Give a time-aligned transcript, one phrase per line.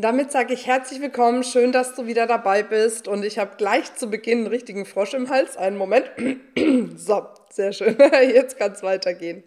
[0.00, 3.96] Damit sage ich herzlich willkommen, schön, dass du wieder dabei bist und ich habe gleich
[3.96, 5.56] zu Beginn einen richtigen Frosch im Hals.
[5.56, 6.08] Einen Moment.
[6.96, 7.96] So, sehr schön.
[8.12, 9.42] Jetzt kann es weitergehen.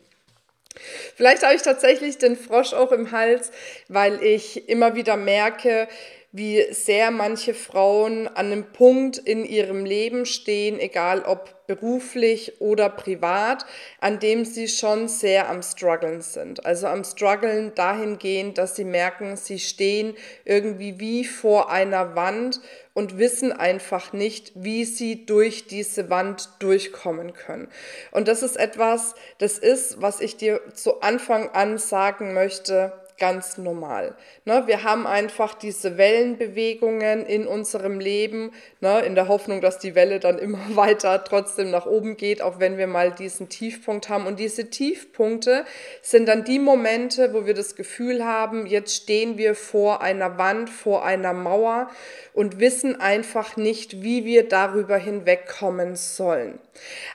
[1.15, 3.51] Vielleicht habe ich tatsächlich den Frosch auch im Hals,
[3.87, 5.87] weil ich immer wieder merke,
[6.33, 12.89] wie sehr manche Frauen an einem Punkt in ihrem Leben stehen, egal ob beruflich oder
[12.89, 13.65] privat,
[13.99, 16.65] an dem sie schon sehr am struggeln sind.
[16.65, 22.61] Also am struggeln dahingehend, dass sie merken, sie stehen irgendwie wie vor einer Wand
[22.93, 27.67] und wissen einfach nicht, wie sie durch diese Wand durchkommen können.
[28.11, 33.59] Und das ist etwas, das ist, was ich dir zu Anfang an sagen möchte, ganz
[33.59, 34.15] normal.
[34.45, 39.93] Ne, wir haben einfach diese Wellenbewegungen in unserem Leben, ne, in der Hoffnung, dass die
[39.93, 44.25] Welle dann immer weiter trotzdem nach oben geht, auch wenn wir mal diesen Tiefpunkt haben.
[44.25, 45.65] Und diese Tiefpunkte
[46.01, 50.71] sind dann die Momente, wo wir das Gefühl haben, jetzt stehen wir vor einer Wand,
[50.71, 51.91] vor einer Mauer
[52.33, 56.59] und wissen einfach nicht, wie wir darüber hinwegkommen sollen.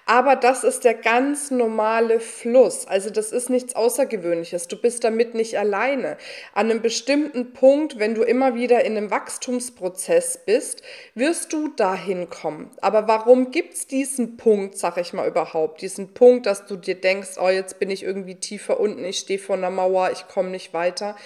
[0.05, 2.87] Aber das ist der ganz normale Fluss.
[2.87, 4.69] Also das ist nichts Außergewöhnliches.
[4.69, 5.55] Du bist damit nicht
[5.97, 6.17] alleine.
[6.53, 10.83] An einem bestimmten Punkt, wenn du immer wieder in einem Wachstumsprozess bist,
[11.15, 12.71] wirst du dahin kommen.
[12.81, 17.01] Aber warum gibt es diesen Punkt, sag ich mal überhaupt, diesen Punkt, dass du dir
[17.01, 20.51] denkst, oh, jetzt bin ich irgendwie tiefer unten, ich stehe vor einer Mauer, ich komme
[20.51, 21.17] nicht weiter?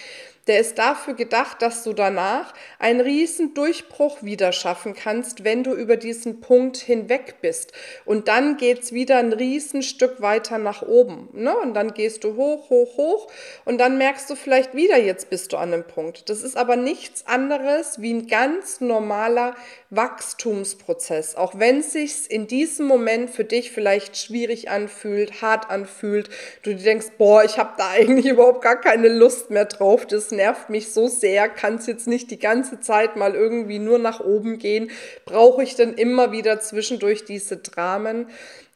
[0.50, 5.74] Der ist dafür gedacht, dass du danach einen riesen Durchbruch wieder schaffen kannst, wenn du
[5.74, 7.72] über diesen Punkt hinweg bist.
[8.04, 11.28] Und dann geht's wieder ein riesen Stück weiter nach oben.
[11.34, 11.56] Ne?
[11.56, 13.28] Und dann gehst du hoch, hoch, hoch
[13.64, 16.28] und dann merkst du vielleicht wieder, jetzt bist du an einem Punkt.
[16.28, 19.54] Das ist aber nichts anderes wie ein ganz normaler
[19.90, 21.36] Wachstumsprozess.
[21.36, 26.28] Auch wenn es sich in diesem Moment für dich vielleicht schwierig anfühlt, hart anfühlt,
[26.64, 30.06] du dir denkst, boah, ich habe da eigentlich überhaupt gar keine Lust mehr drauf.
[30.06, 33.98] Das nervt mich so sehr, kann es jetzt nicht die ganze Zeit mal irgendwie nur
[33.98, 34.90] nach oben gehen,
[35.26, 38.26] brauche ich dann immer wieder zwischendurch diese Dramen.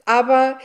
[0.05, 0.59] Aber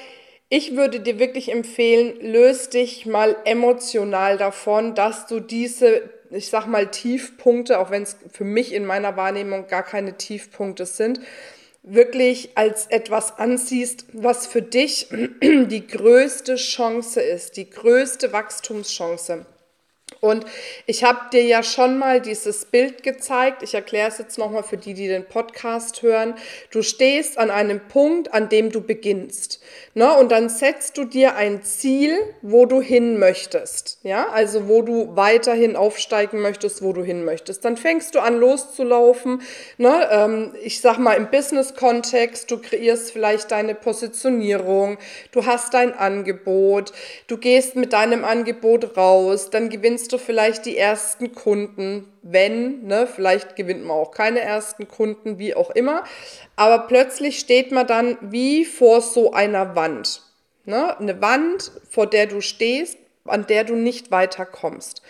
[0.50, 6.68] ich würde dir wirklich empfehlen, löst dich mal emotional davon, dass du diese, ich sag
[6.68, 11.22] mal, Tiefpunkte, auch wenn es für mich in meiner Wahrnehmung gar keine Tiefpunkte sind,
[11.82, 15.08] wirklich als etwas ansiehst, was für dich
[15.42, 19.46] die größte Chance ist, die größte Wachstumschance.
[20.22, 20.46] Und
[20.86, 23.64] ich habe dir ja schon mal dieses Bild gezeigt.
[23.64, 26.34] Ich erkläre es jetzt nochmal für die, die den Podcast hören.
[26.72, 29.62] Du stehst an einem Punkt, an dem du beginnst.
[29.94, 30.14] Ne?
[30.14, 34.00] Und dann setzt du dir ein Ziel, wo du hin möchtest.
[34.04, 37.64] Ja, also wo du weiterhin aufsteigen möchtest, wo du hin möchtest.
[37.64, 39.42] Dann fängst du an loszulaufen.
[39.78, 40.08] Ne?
[40.12, 44.98] Ähm, ich sag mal im Business-Kontext, du kreierst vielleicht deine Positionierung,
[45.32, 46.92] du hast dein Angebot,
[47.28, 52.84] du gehst mit deinem Angebot raus, dann gewinnst gewinnst du vielleicht die ersten Kunden, wenn,
[52.86, 56.04] ne, vielleicht gewinnt man auch keine ersten Kunden, wie auch immer.
[56.56, 60.24] Aber plötzlich steht man dann wie vor so einer Wand.
[60.66, 60.98] Ne?
[61.00, 65.04] Eine Wand, vor der du stehst, an der du nicht weiterkommst.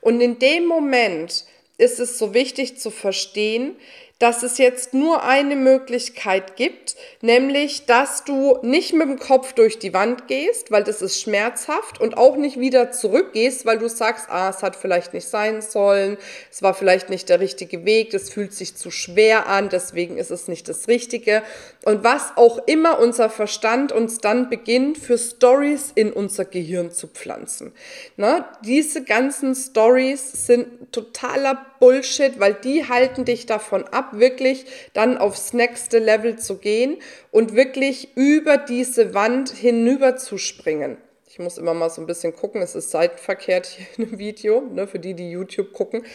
[0.00, 3.76] Und in dem Moment ist es so wichtig zu verstehen,
[4.24, 9.78] dass es jetzt nur eine Möglichkeit gibt, nämlich, dass du nicht mit dem Kopf durch
[9.78, 14.30] die Wand gehst, weil das ist schmerzhaft und auch nicht wieder zurückgehst, weil du sagst,
[14.30, 16.16] ah, es hat vielleicht nicht sein sollen,
[16.50, 20.30] es war vielleicht nicht der richtige Weg, es fühlt sich zu schwer an, deswegen ist
[20.30, 21.42] es nicht das Richtige.
[21.84, 27.08] Und was auch immer unser Verstand uns dann beginnt, für Stories in unser Gehirn zu
[27.08, 27.72] pflanzen.
[28.16, 35.18] Na, diese ganzen Stories sind totaler Bullshit, weil die halten dich davon ab, wirklich dann
[35.18, 36.98] aufs nächste Level zu gehen
[37.30, 40.96] und wirklich über diese Wand hinüber zu springen.
[41.34, 44.60] Ich muss immer mal so ein bisschen gucken, es ist seitenverkehrt hier in dem Video,
[44.60, 46.06] ne, für die, die YouTube gucken.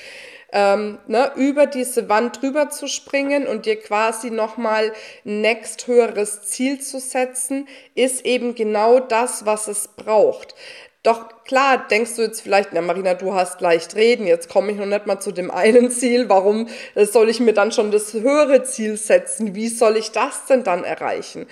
[0.53, 4.93] Ähm, ne, über diese Wand drüber zu springen und dir quasi nochmal
[5.25, 10.55] ein next höheres Ziel zu setzen, ist eben genau das, was es braucht.
[11.01, 14.77] Doch klar, denkst du jetzt vielleicht, na Marina, du hast leicht reden, jetzt komme ich
[14.77, 18.63] noch nicht mal zu dem einen Ziel, warum soll ich mir dann schon das höhere
[18.63, 19.55] Ziel setzen?
[19.55, 21.47] Wie soll ich das denn dann erreichen?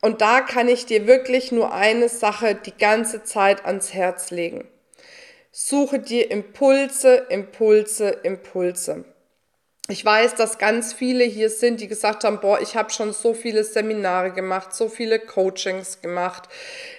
[0.00, 4.68] Und da kann ich dir wirklich nur eine Sache die ganze Zeit ans Herz legen.
[5.52, 9.04] Suche dir Impulse, Impulse, Impulse.
[9.92, 13.34] Ich weiß, dass ganz viele hier sind, die gesagt haben, boah, ich habe schon so
[13.34, 16.48] viele Seminare gemacht, so viele Coachings gemacht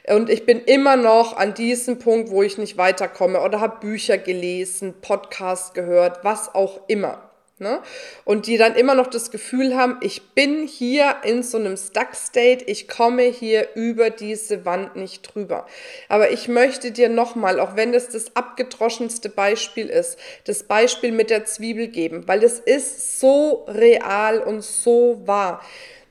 [0.07, 4.19] und ich bin immer noch an diesem Punkt, wo ich nicht weiterkomme oder habe Bücher
[4.19, 7.32] gelesen, Podcast gehört, was auch immer.
[7.59, 7.81] Ne?
[8.25, 12.65] Und die dann immer noch das Gefühl haben, ich bin hier in so einem Stuck-State,
[12.65, 15.67] ich komme hier über diese Wand nicht drüber.
[16.09, 21.29] Aber ich möchte dir nochmal, auch wenn das das abgedroschenste Beispiel ist, das Beispiel mit
[21.29, 25.61] der Zwiebel geben, weil es ist so real und so wahr.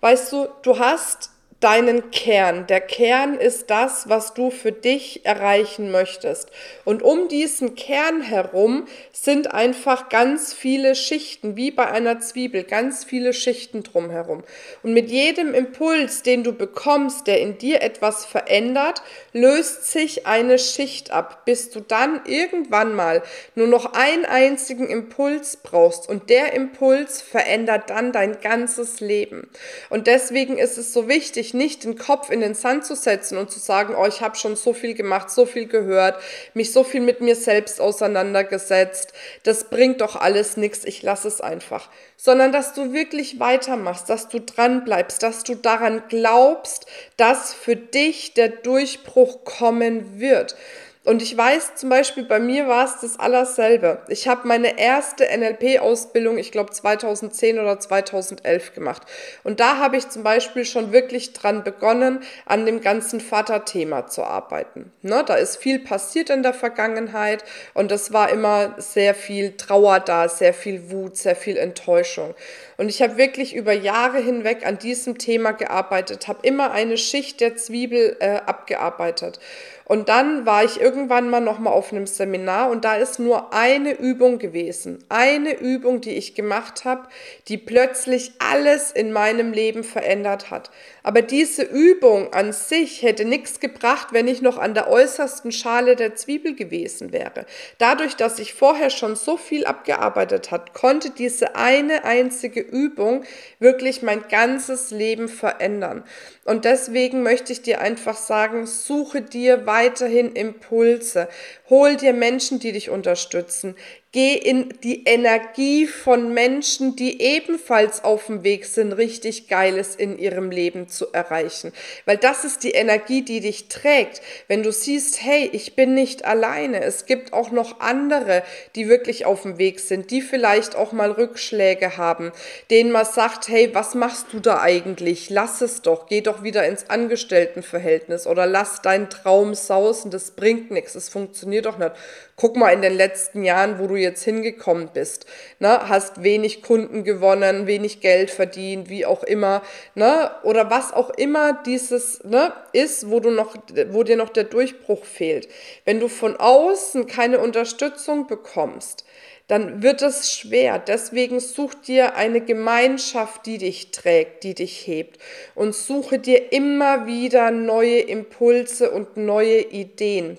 [0.00, 1.31] Weißt du, du hast
[1.62, 2.66] deinen Kern.
[2.66, 6.50] Der Kern ist das, was du für dich erreichen möchtest.
[6.84, 13.04] Und um diesen Kern herum sind einfach ganz viele Schichten, wie bei einer Zwiebel, ganz
[13.04, 14.42] viele Schichten drumherum.
[14.82, 20.58] Und mit jedem Impuls, den du bekommst, der in dir etwas verändert, löst sich eine
[20.58, 23.22] Schicht ab, bis du dann irgendwann mal
[23.54, 26.08] nur noch einen einzigen Impuls brauchst.
[26.08, 29.48] Und der Impuls verändert dann dein ganzes Leben.
[29.90, 33.50] Und deswegen ist es so wichtig, nicht den Kopf in den Sand zu setzen und
[33.50, 36.20] zu sagen, oh, ich habe schon so viel gemacht, so viel gehört,
[36.54, 39.12] mich so viel mit mir selbst auseinandergesetzt,
[39.43, 41.88] das bringt doch alles nichts, ich lasse es einfach.
[42.16, 47.76] Sondern dass du wirklich weitermachst, dass du dran bleibst, dass du daran glaubst, dass für
[47.76, 50.56] dich der Durchbruch kommen wird.
[51.04, 54.02] Und ich weiß zum Beispiel, bei mir war es das allerselbe.
[54.06, 59.02] Ich habe meine erste NLP-Ausbildung, ich glaube 2010 oder 2011 gemacht.
[59.43, 64.22] Und da habe ich zum Beispiel schon wirklich dran begonnen, an dem ganzen Vaterthema zu
[64.22, 64.93] arbeiten.
[65.02, 67.43] Ne, da ist viel passiert in der Vergangenheit
[67.75, 72.37] und es war immer sehr viel Trauer da, sehr viel Wut, sehr viel Enttäuschung.
[72.82, 77.40] Und ich habe wirklich über Jahre hinweg an diesem Thema gearbeitet, habe immer eine Schicht
[77.40, 79.38] der Zwiebel äh, abgearbeitet.
[79.84, 83.52] Und dann war ich irgendwann mal noch mal auf einem Seminar und da ist nur
[83.52, 87.08] eine Übung gewesen, eine Übung, die ich gemacht habe,
[87.49, 90.70] die plötzlich alles in meinem Leben verändert hat.
[91.02, 95.94] Aber diese Übung an sich hätte nichts gebracht, wenn ich noch an der äußersten Schale
[95.94, 97.44] der Zwiebel gewesen wäre.
[97.79, 103.24] Dadurch, dass ich vorher schon so viel abgearbeitet hat, konnte diese eine einzige Übung
[103.58, 106.02] wirklich mein ganzes Leben verändern.
[106.44, 111.28] Und deswegen möchte ich dir einfach sagen, suche dir weiterhin Impulse.
[111.69, 113.76] Hol dir Menschen, die dich unterstützen.
[114.14, 120.18] Geh in die Energie von Menschen, die ebenfalls auf dem Weg sind, richtig Geiles in
[120.18, 121.72] ihrem Leben zu erreichen.
[122.04, 124.20] Weil das ist die Energie, die dich trägt.
[124.48, 126.82] Wenn du siehst, hey, ich bin nicht alleine.
[126.82, 128.42] Es gibt auch noch andere,
[128.76, 132.32] die wirklich auf dem Weg sind, die vielleicht auch mal Rückschläge haben,
[132.70, 135.30] denen man sagt, hey, was machst du da eigentlich?
[135.30, 136.06] Lass es doch.
[136.06, 140.10] Geh doch wieder ins Angestelltenverhältnis oder lass deinen Traum sausen.
[140.10, 140.96] Das bringt nichts.
[140.96, 141.92] Es funktioniert doch nicht.
[142.36, 145.26] Guck mal in den letzten Jahren, wo du jetzt hingekommen bist.
[145.58, 145.88] Ne?
[145.88, 149.62] Hast wenig Kunden gewonnen, wenig Geld verdient, wie auch immer.
[149.94, 150.31] Ne?
[150.43, 153.56] Oder was auch immer dieses ne, ist, wo, du noch,
[153.90, 155.49] wo dir noch der Durchbruch fehlt.
[155.84, 159.04] Wenn du von außen keine Unterstützung bekommst,
[159.49, 160.78] dann wird es schwer.
[160.78, 165.20] Deswegen such dir eine Gemeinschaft, die dich trägt, die dich hebt.
[165.55, 170.38] Und suche dir immer wieder neue Impulse und neue Ideen.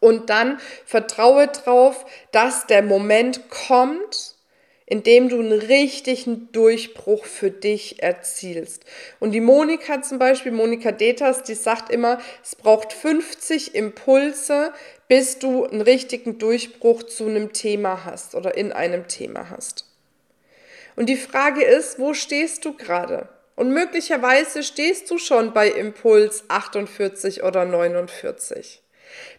[0.00, 4.36] Und dann vertraue darauf, dass der Moment kommt,
[4.90, 8.84] in dem du einen richtigen Durchbruch für dich erzielst.
[9.20, 14.72] Und die Monika zum Beispiel, Monika Detas, die sagt immer, es braucht 50 Impulse,
[15.06, 19.84] bis du einen richtigen Durchbruch zu einem Thema hast oder in einem Thema hast.
[20.96, 23.28] Und die Frage ist, wo stehst du gerade?
[23.56, 28.82] Und möglicherweise stehst du schon bei Impuls 48 oder 49.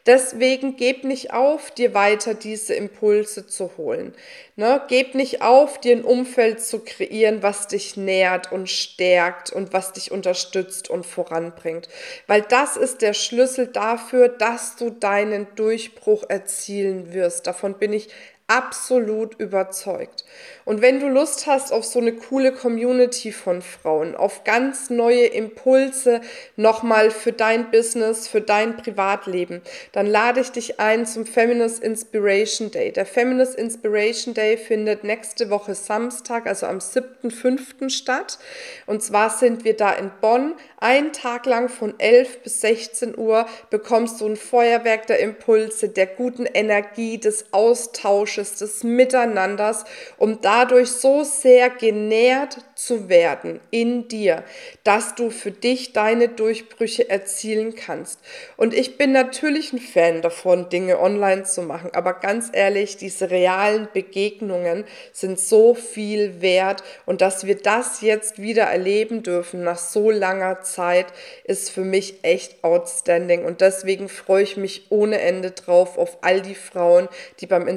[0.05, 4.15] Deswegen geb nicht auf, dir weiter diese Impulse zu holen.
[4.55, 4.81] Ne?
[4.87, 9.93] Geb nicht auf, dir ein Umfeld zu kreieren, was dich nährt und stärkt und was
[9.93, 11.89] dich unterstützt und voranbringt.
[12.27, 17.47] Weil das ist der Schlüssel dafür, dass du deinen Durchbruch erzielen wirst.
[17.47, 18.09] Davon bin ich
[18.49, 20.25] absolut überzeugt.
[20.65, 25.27] Und wenn du Lust hast auf so eine coole Community von Frauen, auf ganz neue
[25.27, 26.21] Impulse
[26.55, 32.71] nochmal für dein Business, für dein Privatleben, dann lade ich dich ein zum Feminist Inspiration
[32.71, 32.91] Day.
[32.91, 37.89] Der Feminist Inspiration Day findet nächste Woche Samstag, also am 7.5.
[37.89, 38.39] statt.
[38.87, 40.55] Und zwar sind wir da in Bonn.
[40.77, 46.07] Einen Tag lang von 11 bis 16 Uhr bekommst du ein Feuerwerk der Impulse, der
[46.07, 49.85] guten Energie, des Austausches, des Miteinanders,
[50.17, 54.43] um da dadurch so sehr genährt zu werden in dir,
[54.83, 58.19] dass du für dich deine Durchbrüche erzielen kannst.
[58.57, 63.29] Und ich bin natürlich ein Fan davon, Dinge online zu machen, aber ganz ehrlich, diese
[63.31, 69.77] realen Begegnungen sind so viel wert und dass wir das jetzt wieder erleben dürfen nach
[69.77, 71.07] so langer Zeit,
[71.45, 76.41] ist für mich echt outstanding und deswegen freue ich mich ohne Ende drauf auf all
[76.41, 77.07] die Frauen,
[77.39, 77.67] die beim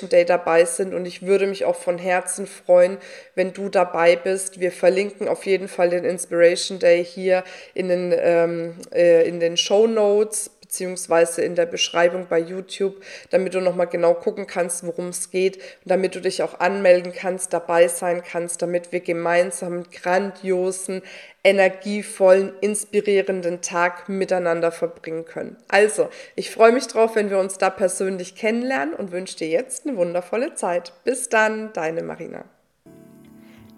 [0.00, 2.98] Inspiration Day dabei sind und ich würde mich auch von Herzen freuen,
[3.34, 4.60] wenn du dabei bist.
[4.60, 9.56] Wir verlinken auf jeden Fall den Inspiration Day hier in den, ähm, äh, in den
[9.56, 15.08] Show Notes beziehungsweise in der Beschreibung bei YouTube, damit du nochmal genau gucken kannst, worum
[15.08, 19.72] es geht und damit du dich auch anmelden kannst, dabei sein kannst, damit wir gemeinsam
[19.72, 21.02] einen grandiosen,
[21.42, 25.56] energievollen, inspirierenden Tag miteinander verbringen können.
[25.66, 29.88] Also, ich freue mich drauf, wenn wir uns da persönlich kennenlernen und wünsche dir jetzt
[29.88, 30.92] eine wundervolle Zeit.
[31.02, 32.44] Bis dann, deine Marina.